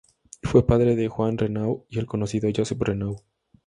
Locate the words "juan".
1.09-1.37